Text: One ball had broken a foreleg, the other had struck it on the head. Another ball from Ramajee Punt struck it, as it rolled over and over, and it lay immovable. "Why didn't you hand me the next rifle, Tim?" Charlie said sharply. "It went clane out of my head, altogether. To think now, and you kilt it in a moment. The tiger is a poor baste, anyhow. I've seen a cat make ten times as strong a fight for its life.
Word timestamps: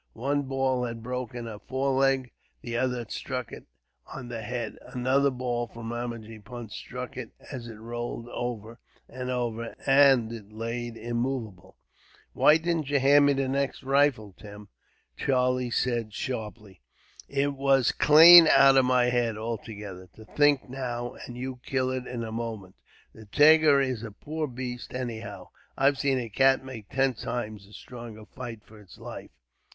One 0.17 0.41
ball 0.47 0.85
had 0.85 1.03
broken 1.03 1.45
a 1.45 1.59
foreleg, 1.59 2.31
the 2.63 2.75
other 2.75 2.97
had 2.97 3.11
struck 3.11 3.51
it 3.51 3.67
on 4.07 4.29
the 4.29 4.41
head. 4.41 4.79
Another 4.87 5.29
ball 5.29 5.67
from 5.67 5.91
Ramajee 5.91 6.43
Punt 6.43 6.71
struck 6.71 7.17
it, 7.17 7.29
as 7.51 7.67
it 7.67 7.75
rolled 7.75 8.27
over 8.29 8.79
and 9.07 9.29
over, 9.29 9.75
and 9.85 10.31
it 10.31 10.51
lay 10.51 10.87
immovable. 10.87 11.77
"Why 12.33 12.57
didn't 12.57 12.89
you 12.89 12.97
hand 12.97 13.27
me 13.27 13.33
the 13.33 13.47
next 13.47 13.83
rifle, 13.83 14.33
Tim?" 14.39 14.69
Charlie 15.17 15.69
said 15.69 16.15
sharply. 16.15 16.81
"It 17.27 17.53
went 17.53 17.99
clane 17.99 18.47
out 18.47 18.77
of 18.77 18.85
my 18.85 19.11
head, 19.11 19.37
altogether. 19.37 20.09
To 20.15 20.25
think 20.25 20.67
now, 20.67 21.13
and 21.27 21.37
you 21.37 21.59
kilt 21.63 21.93
it 21.93 22.07
in 22.07 22.23
a 22.23 22.31
moment. 22.31 22.73
The 23.13 23.25
tiger 23.27 23.79
is 23.79 24.01
a 24.01 24.09
poor 24.11 24.47
baste, 24.47 24.95
anyhow. 24.95 25.49
I've 25.77 25.99
seen 25.99 26.17
a 26.17 26.27
cat 26.27 26.65
make 26.65 26.89
ten 26.89 27.13
times 27.13 27.67
as 27.67 27.75
strong 27.75 28.17
a 28.17 28.25
fight 28.25 28.61
for 28.65 28.79
its 28.81 28.97
life. 28.97 29.29